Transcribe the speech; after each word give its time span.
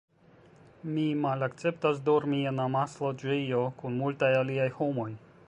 Mi 0.93 1.03
malakceptas 1.25 2.01
dormi 2.07 2.41
en 2.53 2.63
amasloĝejo 2.65 3.63
kun 3.83 4.01
multaj 4.03 4.33
aliaj 4.43 4.69
homoj. 4.81 5.09